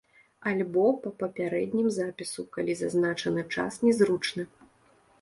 Альбо 0.51 0.85
па 1.03 1.11
папярэднім 1.21 1.91
запісу, 1.99 2.47
калі 2.59 2.73
зазначаны 2.83 3.41
час 3.55 3.73
не 3.89 3.97
зручны. 4.03 4.43